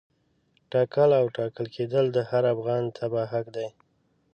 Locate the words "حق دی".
3.33-3.67